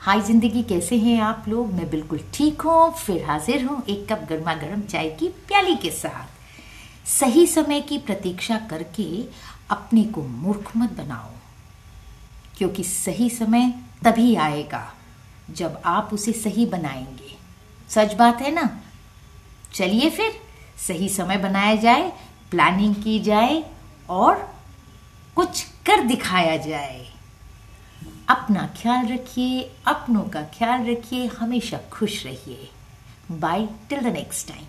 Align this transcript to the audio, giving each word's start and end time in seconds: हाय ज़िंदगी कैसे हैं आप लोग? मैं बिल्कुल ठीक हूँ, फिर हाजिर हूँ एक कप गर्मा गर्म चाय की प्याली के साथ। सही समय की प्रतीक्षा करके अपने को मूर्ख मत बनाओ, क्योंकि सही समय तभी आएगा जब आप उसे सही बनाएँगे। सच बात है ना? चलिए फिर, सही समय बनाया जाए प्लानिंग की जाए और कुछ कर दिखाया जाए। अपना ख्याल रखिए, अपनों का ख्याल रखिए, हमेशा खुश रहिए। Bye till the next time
हाय 0.00 0.20
ज़िंदगी 0.20 0.62
कैसे 0.62 0.96
हैं 0.96 1.20
आप 1.20 1.44
लोग? 1.48 1.72
मैं 1.72 1.88
बिल्कुल 1.90 2.20
ठीक 2.34 2.60
हूँ, 2.60 2.92
फिर 2.94 3.24
हाजिर 3.24 3.64
हूँ 3.64 3.82
एक 3.84 4.06
कप 4.12 4.24
गर्मा 4.28 4.54
गर्म 4.54 4.82
चाय 4.82 5.08
की 5.10 5.28
प्याली 5.48 5.74
के 5.76 5.90
साथ। 5.90 7.08
सही 7.08 7.46
समय 7.46 7.80
की 7.80 7.98
प्रतीक्षा 7.98 8.56
करके 8.70 9.04
अपने 9.70 10.04
को 10.04 10.22
मूर्ख 10.22 10.70
मत 10.76 10.92
बनाओ, 10.92 11.30
क्योंकि 12.58 12.84
सही 12.84 13.28
समय 13.30 13.72
तभी 14.04 14.34
आएगा 14.38 14.82
जब 15.50 15.80
आप 15.84 16.14
उसे 16.14 16.32
सही 16.32 16.66
बनाएँगे। 16.66 17.36
सच 17.90 18.14
बात 18.14 18.42
है 18.42 18.54
ना? 18.54 18.68
चलिए 19.74 20.10
फिर, 20.10 20.32
सही 20.78 21.08
समय 21.10 21.36
बनाया 21.38 21.74
जाए 21.76 22.12
प्लानिंग 22.50 22.94
की 22.94 23.20
जाए 23.20 23.62
और 24.10 24.48
कुछ 25.36 25.62
कर 25.86 26.06
दिखाया 26.06 26.56
जाए। 26.58 27.06
अपना 28.30 28.68
ख्याल 28.76 29.06
रखिए, 29.06 29.70
अपनों 29.86 30.22
का 30.22 30.42
ख्याल 30.42 30.90
रखिए, 30.90 31.26
हमेशा 31.26 31.78
खुश 31.92 32.26
रहिए। 32.26 32.68
Bye 33.30 33.68
till 33.88 34.00
the 34.00 34.06
next 34.06 34.48
time 34.48 34.66